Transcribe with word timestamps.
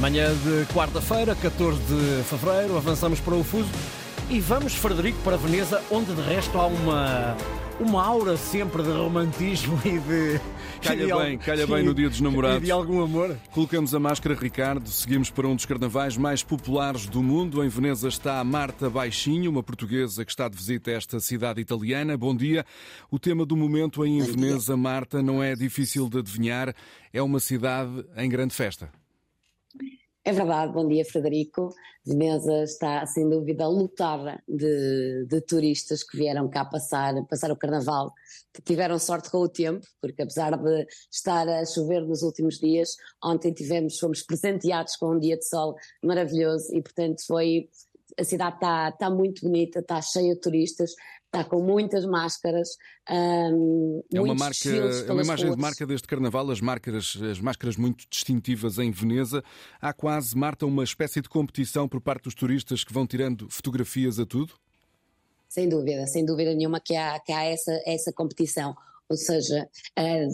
Manhã 0.00 0.32
de 0.34 0.64
quarta-feira, 0.72 1.34
14 1.34 1.78
de 1.78 2.22
fevereiro, 2.24 2.76
avançamos 2.76 3.20
para 3.20 3.34
o 3.34 3.44
Fuso 3.44 3.68
e 4.30 4.40
vamos, 4.40 4.74
Frederico, 4.74 5.18
para 5.22 5.36
Veneza, 5.36 5.82
onde 5.90 6.14
de 6.14 6.22
resto 6.22 6.56
há 6.58 6.66
uma, 6.66 7.36
uma 7.78 8.02
aura 8.02 8.34
sempre 8.38 8.82
de 8.82 8.90
romantismo 8.90 9.78
e 9.84 9.98
de. 9.98 10.40
Calha 10.80 11.04
de 11.04 11.12
bem, 11.12 11.36
calha 11.36 11.66
bem 11.66 11.82
no 11.82 11.92
dia 11.92 12.08
dos 12.08 12.18
E 12.18 12.22
namorados. 12.22 12.64
de 12.64 12.70
algum 12.70 13.02
amor. 13.02 13.36
Colocamos 13.50 13.94
a 13.94 14.00
máscara, 14.00 14.34
Ricardo. 14.34 14.88
Seguimos 14.88 15.28
para 15.28 15.46
um 15.46 15.54
dos 15.54 15.66
carnavais 15.66 16.16
mais 16.16 16.42
populares 16.42 17.04
do 17.04 17.22
mundo. 17.22 17.62
Em 17.62 17.68
Veneza 17.68 18.08
está 18.08 18.40
a 18.40 18.44
Marta 18.44 18.88
Baixinho, 18.88 19.50
uma 19.50 19.62
portuguesa 19.62 20.24
que 20.24 20.30
está 20.30 20.48
de 20.48 20.56
visita 20.56 20.90
a 20.90 20.94
esta 20.94 21.20
cidade 21.20 21.60
italiana. 21.60 22.16
Bom 22.16 22.34
dia. 22.34 22.64
O 23.10 23.18
tema 23.18 23.44
do 23.44 23.54
momento 23.54 24.02
aí 24.02 24.12
em 24.12 24.22
Veneza, 24.22 24.74
Marta, 24.78 25.22
não 25.22 25.42
é 25.42 25.54
difícil 25.54 26.08
de 26.08 26.20
adivinhar. 26.20 26.74
É 27.12 27.20
uma 27.20 27.38
cidade 27.40 28.02
em 28.16 28.30
grande 28.30 28.54
festa. 28.54 28.88
É 30.30 30.32
verdade, 30.32 30.72
bom 30.72 30.86
dia 30.86 31.04
Frederico. 31.04 31.74
Veneza 32.06 32.62
está 32.62 33.04
sem 33.04 33.28
dúvida 33.28 33.66
lotada 33.66 34.40
de, 34.46 35.26
de 35.26 35.40
turistas 35.40 36.04
que 36.04 36.16
vieram 36.16 36.48
cá 36.48 36.64
passar, 36.64 37.12
passar 37.28 37.50
o 37.50 37.56
carnaval, 37.56 38.12
que 38.54 38.62
tiveram 38.62 38.96
sorte 38.96 39.28
com 39.28 39.38
o 39.38 39.48
tempo, 39.48 39.84
porque 40.00 40.22
apesar 40.22 40.56
de 40.56 40.86
estar 41.10 41.48
a 41.48 41.66
chover 41.66 42.06
nos 42.06 42.22
últimos 42.22 42.60
dias, 42.60 42.90
ontem 43.20 43.52
tivemos, 43.52 43.98
fomos 43.98 44.22
presenteados 44.22 44.94
com 44.94 45.16
um 45.16 45.18
dia 45.18 45.36
de 45.36 45.48
sol 45.48 45.74
maravilhoso 46.00 46.72
e 46.76 46.80
portanto 46.80 47.26
foi 47.26 47.68
a 48.18 48.24
cidade 48.24 48.56
está, 48.56 48.88
está 48.88 49.10
muito 49.10 49.42
bonita, 49.42 49.80
está 49.80 50.00
cheia 50.00 50.34
de 50.34 50.40
turistas, 50.40 50.92
está 51.26 51.44
com 51.44 51.62
muitas 51.62 52.04
máscaras. 52.04 52.68
hum, 53.08 54.02
É 54.12 54.20
uma, 54.20 54.34
marca, 54.34 54.68
é 54.68 55.12
uma 55.12 55.22
imagem 55.22 55.44
de 55.44 55.50
ruas. 55.50 55.60
marca 55.60 55.86
deste 55.86 56.08
carnaval, 56.08 56.50
as 56.50 56.60
máscaras, 56.60 57.16
as 57.30 57.40
máscaras 57.40 57.76
muito 57.76 58.04
distintivas 58.10 58.78
em 58.78 58.90
Veneza. 58.90 59.42
Há 59.80 59.92
quase, 59.92 60.36
Marta, 60.36 60.66
uma 60.66 60.84
espécie 60.84 61.20
de 61.20 61.28
competição 61.28 61.88
por 61.88 62.00
parte 62.00 62.24
dos 62.24 62.34
turistas 62.34 62.82
que 62.84 62.92
vão 62.92 63.06
tirando 63.06 63.48
fotografias 63.48 64.18
a 64.18 64.26
tudo? 64.26 64.54
Sem 65.48 65.68
dúvida, 65.68 66.06
sem 66.06 66.24
dúvida 66.24 66.54
nenhuma 66.54 66.80
que 66.80 66.94
há, 66.94 67.18
que 67.18 67.32
há 67.32 67.44
essa, 67.44 67.72
essa 67.84 68.12
competição. 68.12 68.76
Ou 69.10 69.16
seja, 69.16 69.68
eh, 69.98 70.28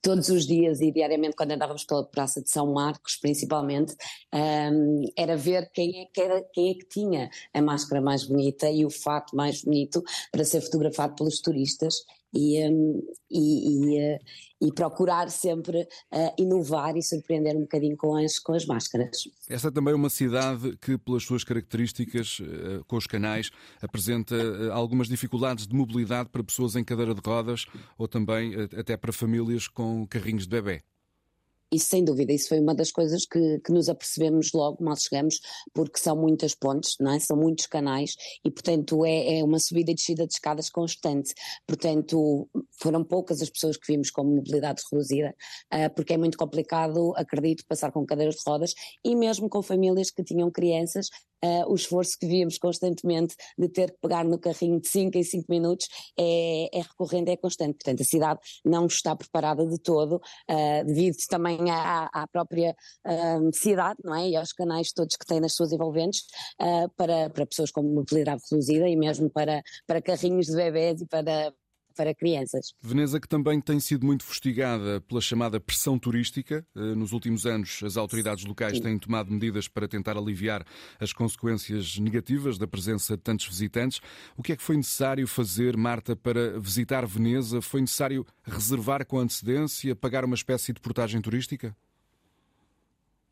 todos 0.00 0.28
os 0.28 0.46
dias 0.46 0.80
e 0.80 0.92
diariamente, 0.92 1.34
quando 1.34 1.50
andávamos 1.50 1.84
pela 1.84 2.06
Praça 2.06 2.40
de 2.40 2.48
São 2.48 2.72
Marcos, 2.72 3.16
principalmente, 3.16 3.96
ehm, 4.32 5.02
era 5.16 5.36
ver 5.36 5.68
quem 5.72 6.02
é, 6.02 6.06
que 6.06 6.20
era, 6.20 6.40
quem 6.52 6.70
é 6.70 6.74
que 6.74 6.86
tinha 6.86 7.28
a 7.52 7.60
máscara 7.60 8.00
mais 8.00 8.24
bonita 8.24 8.70
e 8.70 8.86
o 8.86 8.90
fato 8.90 9.34
mais 9.34 9.64
bonito 9.64 10.00
para 10.30 10.44
ser 10.44 10.60
fotografado 10.60 11.16
pelos 11.16 11.40
turistas 11.40 12.04
e, 12.32 12.56
ehm, 12.56 13.00
e, 13.30 13.94
e, 13.94 13.98
eh, 13.98 14.18
e 14.60 14.72
procurar 14.72 15.30
sempre 15.30 15.86
eh, 16.12 16.34
inovar 16.38 16.96
e 16.96 17.02
surpreender 17.02 17.56
um 17.56 17.62
bocadinho 17.62 17.96
com 17.96 18.16
as, 18.16 18.38
com 18.38 18.52
as 18.52 18.66
máscaras. 18.66 19.28
Esta 19.48 19.68
é 19.68 19.70
também 19.70 19.94
uma 19.94 20.10
cidade 20.10 20.76
que, 20.78 20.98
pelas 20.98 21.22
suas 21.22 21.44
características, 21.44 22.40
eh, 22.40 22.80
com 22.86 22.96
os 22.96 23.06
canais, 23.06 23.50
apresenta 23.80 24.36
algumas 24.72 25.08
dificuldades 25.08 25.66
de 25.66 25.74
mobilidade 25.74 26.28
para 26.28 26.44
pessoas 26.44 26.76
em 26.76 26.84
cadeira 26.84 27.14
de 27.14 27.20
rodas 27.24 27.66
ou 27.96 28.06
também 28.06 28.54
até 28.76 28.96
para 28.96 29.12
famílias 29.12 29.68
com 29.68 30.06
carrinhos 30.06 30.46
de 30.46 30.50
bebê. 30.50 30.82
Isso 31.72 31.86
sem 31.86 32.04
dúvida, 32.04 32.32
isso 32.32 32.48
foi 32.48 32.58
uma 32.58 32.74
das 32.74 32.90
coisas 32.90 33.24
que, 33.24 33.60
que 33.60 33.72
nos 33.72 33.88
apercebemos 33.88 34.52
logo 34.52 34.82
mal 34.82 34.96
chegamos, 34.96 35.40
porque 35.72 35.98
são 35.98 36.16
muitas 36.16 36.54
pontes, 36.54 36.96
não 36.98 37.12
é? 37.12 37.20
são 37.20 37.36
muitos 37.36 37.66
canais 37.66 38.16
e, 38.44 38.50
portanto, 38.50 39.04
é, 39.04 39.38
é 39.38 39.44
uma 39.44 39.58
subida 39.58 39.92
e 39.92 39.94
descida 39.94 40.26
de 40.26 40.32
escadas 40.32 40.68
constante. 40.68 41.32
Portanto, 41.66 42.48
foram 42.80 43.04
poucas 43.04 43.40
as 43.40 43.50
pessoas 43.50 43.76
que 43.76 43.92
vimos 43.92 44.10
com 44.10 44.24
mobilidade 44.24 44.82
reduzida, 44.90 45.34
ah, 45.70 45.88
porque 45.90 46.14
é 46.14 46.18
muito 46.18 46.36
complicado, 46.36 47.12
acredito, 47.16 47.64
passar 47.68 47.92
com 47.92 48.04
cadeiras 48.04 48.34
de 48.34 48.42
rodas 48.46 48.74
e 49.04 49.14
mesmo 49.14 49.48
com 49.48 49.62
famílias 49.62 50.10
que 50.10 50.24
tinham 50.24 50.50
crianças, 50.50 51.08
ah, 51.42 51.64
o 51.68 51.74
esforço 51.74 52.18
que 52.18 52.26
víamos 52.26 52.58
constantemente 52.58 53.34
de 53.56 53.68
ter 53.68 53.92
que 53.92 53.98
pegar 54.00 54.24
no 54.24 54.38
carrinho 54.38 54.80
de 54.80 54.88
5 54.88 55.16
em 55.16 55.22
5 55.22 55.46
minutos 55.48 55.86
é, 56.18 56.68
é 56.72 56.82
recorrente, 56.82 57.30
é 57.30 57.36
constante. 57.36 57.74
Portanto, 57.74 58.02
a 58.02 58.04
cidade 58.04 58.40
não 58.64 58.86
está 58.86 59.16
preparada 59.16 59.66
de 59.66 59.78
todo, 59.78 60.20
ah, 60.48 60.82
devido 60.84 61.16
também 61.28 61.59
à, 61.68 62.08
à 62.12 62.26
própria 62.28 62.76
ah, 63.04 63.38
cidade, 63.52 63.98
não 64.04 64.14
é? 64.14 64.28
E 64.28 64.36
aos 64.36 64.52
canais 64.52 64.92
todos 64.92 65.16
que 65.16 65.26
tem 65.26 65.40
nas 65.40 65.54
suas 65.54 65.72
envolventes, 65.72 66.24
ah, 66.58 66.86
para, 66.96 67.28
para 67.30 67.46
pessoas 67.46 67.70
com 67.70 67.82
mobilidade 67.82 68.42
reduzida 68.50 68.88
e 68.88 68.96
mesmo 68.96 69.28
para, 69.28 69.62
para 69.86 70.00
carrinhos 70.00 70.46
de 70.46 70.56
bebés 70.56 71.00
e 71.00 71.06
para, 71.06 71.52
para 71.96 72.14
crianças. 72.14 72.72
Veneza, 72.80 73.20
que 73.20 73.28
também 73.28 73.60
tem 73.60 73.78
sido 73.80 74.06
muito 74.06 74.24
fustigada 74.24 75.00
pela 75.02 75.20
chamada 75.20 75.60
pressão 75.60 75.98
turística. 75.98 76.66
Eh, 76.76 76.94
Nos 76.94 77.12
últimos 77.12 77.46
anos, 77.46 77.80
as 77.84 77.96
autoridades 77.96 78.44
locais 78.44 78.76
Sim. 78.76 78.82
têm 78.82 78.98
tomado 78.98 79.30
medidas 79.30 79.68
para 79.68 79.88
tentar 79.88 80.16
aliviar 80.16 80.64
as 80.98 81.12
consequências 81.12 81.98
negativas 81.98 82.58
da 82.58 82.66
presença 82.66 83.16
de 83.16 83.22
tantos 83.22 83.46
visitantes. 83.46 84.00
O 84.36 84.42
que 84.42 84.52
é 84.52 84.56
que 84.56 84.62
foi 84.62 84.76
necessário 84.76 85.26
fazer, 85.26 85.76
Marta, 85.76 86.14
para 86.16 86.58
visitar 86.58 87.06
Veneza? 87.06 87.60
Foi 87.60 87.80
necessário 87.80 88.26
reservar 88.44 89.04
com 89.06 89.18
antecedência, 89.18 89.94
pagar 89.96 90.24
uma 90.24 90.34
espécie 90.34 90.72
de 90.72 90.80
portagem 90.80 91.20
turística? 91.20 91.74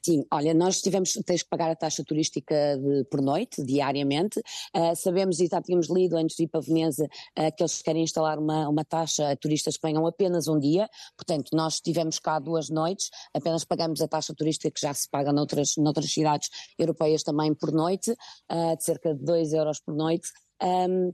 Sim, 0.04 0.24
olha, 0.32 0.54
nós 0.54 0.80
tivemos, 0.80 1.12
tens 1.26 1.42
que 1.42 1.48
pagar 1.50 1.70
a 1.70 1.76
taxa 1.76 2.04
turística 2.04 2.54
de- 2.78 3.04
por 3.10 3.20
noite, 3.20 3.62
diariamente. 3.64 4.40
Ah, 4.72 4.94
sabemos 4.94 5.40
e 5.40 5.46
já 5.48 5.60
tínhamos 5.60 5.88
lido 5.90 6.16
antes 6.16 6.36
de 6.36 6.44
ir 6.44 6.48
para 6.48 6.60
Veneza 6.60 7.06
ah, 7.36 7.50
que 7.50 7.62
eles 7.62 7.82
querem 7.82 8.02
instalar 8.04 8.38
uma, 8.38 8.68
uma 8.68 8.84
taxa 8.84 9.30
a 9.30 9.36
turistas 9.36 9.76
que 9.76 9.86
venham 9.86 10.06
apenas 10.06 10.46
um 10.48 10.58
dia. 10.58 10.88
Portanto, 11.16 11.50
nós 11.52 11.74
estivemos 11.74 12.18
cá 12.18 12.38
duas 12.38 12.70
noites, 12.70 13.10
apenas 13.34 13.64
pagamos 13.64 14.00
a 14.00 14.08
taxa 14.08 14.32
turística 14.34 14.70
que 14.70 14.80
já 14.80 14.94
se 14.94 15.08
paga 15.10 15.32
noutras, 15.32 15.74
noutras 15.76 16.10
cidades 16.12 16.48
europeias 16.78 17.22
também 17.22 17.52
por 17.54 17.72
noite, 17.72 18.14
ah, 18.48 18.74
de 18.76 18.84
cerca 18.84 19.14
de 19.14 19.22
2 19.24 19.52
euros 19.52 19.80
por 19.80 19.94
noite. 19.94 20.28
Ahm, 20.62 21.10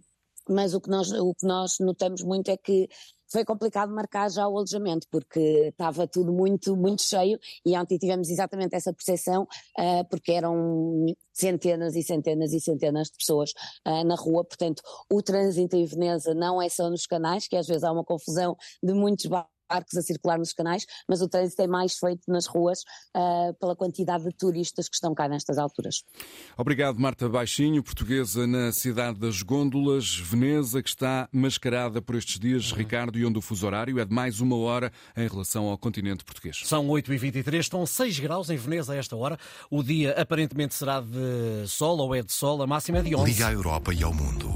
mas 0.48 0.74
o 0.74 0.80
que, 0.80 0.90
nós, 0.90 1.10
o 1.10 1.34
que 1.34 1.46
nós 1.46 1.76
notamos 1.80 2.22
muito 2.22 2.50
é 2.50 2.56
que 2.58 2.86
foi 3.34 3.44
complicado 3.44 3.92
marcar 3.92 4.30
já 4.30 4.46
o 4.46 4.56
alojamento, 4.56 5.08
porque 5.10 5.40
estava 5.68 6.06
tudo 6.06 6.32
muito, 6.32 6.76
muito 6.76 7.02
cheio 7.02 7.36
e 7.66 7.76
ontem 7.76 7.98
tivemos 7.98 8.30
exatamente 8.30 8.76
essa 8.76 8.92
percepção, 8.92 9.44
ah, 9.76 10.04
porque 10.08 10.30
eram 10.30 11.04
centenas 11.32 11.96
e 11.96 12.02
centenas 12.04 12.52
e 12.52 12.60
centenas 12.60 13.08
de 13.08 13.16
pessoas 13.18 13.52
ah, 13.84 14.04
na 14.04 14.14
rua, 14.14 14.44
portanto 14.44 14.84
o 15.10 15.20
trânsito 15.20 15.74
em 15.74 15.84
Veneza 15.84 16.32
não 16.32 16.62
é 16.62 16.68
só 16.68 16.88
nos 16.88 17.06
canais, 17.06 17.48
que 17.48 17.56
às 17.56 17.66
vezes 17.66 17.82
há 17.82 17.90
uma 17.90 18.04
confusão 18.04 18.56
de 18.80 18.94
muitos 18.94 19.26
barcos 19.68 19.96
a 19.96 20.02
circular 20.02 20.38
nos 20.38 20.52
canais, 20.52 20.86
mas 21.08 21.20
o 21.20 21.28
trânsito 21.28 21.62
é 21.62 21.66
mais 21.66 21.94
feito 21.96 22.22
nas 22.28 22.46
ruas 22.46 22.80
ah, 23.14 23.52
pela 23.58 23.76
quantidade 23.76 24.24
de 24.24 24.30
turistas 24.30 24.88
que 24.88 24.94
estão 24.94 25.14
cá 25.14 25.28
nestas 25.28 25.58
alturas. 25.58 26.02
Obrigado, 26.56 26.98
Marta 26.98 27.28
Baixinho, 27.28 27.82
portuguesa 27.82 28.46
na 28.46 28.72
cidade 28.72 29.18
das 29.18 29.42
Gôndolas, 29.42 30.16
Veneza, 30.16 30.82
que 30.82 30.88
está 30.88 31.28
mascarada 31.32 32.00
por 32.00 32.14
estes 32.16 32.38
dias, 32.38 32.72
Ricardo, 32.72 33.18
e 33.18 33.24
onde 33.24 33.38
o 33.38 33.42
fuso 33.42 33.66
horário 33.66 33.98
é 33.98 34.04
de 34.04 34.12
mais 34.12 34.40
uma 34.40 34.56
hora 34.56 34.92
em 35.16 35.26
relação 35.26 35.66
ao 35.66 35.78
continente 35.78 36.24
português. 36.24 36.62
São 36.64 36.86
8h23, 36.88 37.60
estão 37.60 37.86
6 37.86 38.18
graus 38.20 38.50
em 38.50 38.56
Veneza 38.56 38.92
a 38.92 38.96
esta 38.96 39.16
hora. 39.16 39.38
O 39.70 39.82
dia 39.82 40.12
aparentemente 40.20 40.74
será 40.74 41.00
de 41.00 41.66
sol 41.66 41.98
ou 41.98 42.14
é 42.14 42.22
de 42.22 42.32
sol, 42.32 42.62
a 42.62 42.66
máxima 42.66 42.98
é 42.98 43.02
de 43.02 43.14
11. 43.14 43.30
Liga 43.30 43.48
à 43.48 43.52
Europa 43.52 43.92
e 43.92 44.02
ao 44.02 44.12
mundo. 44.12 44.48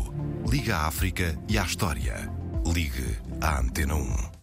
Liga 0.48 0.76
à 0.76 0.86
África 0.86 1.38
e 1.48 1.58
à 1.58 1.64
história. 1.64 2.30
Ligue 2.66 3.18
à 3.40 3.60
Antena 3.60 3.94
1. 3.94 4.28